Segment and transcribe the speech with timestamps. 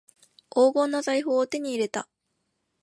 [0.49, 2.09] 黄金の財宝を手に入れた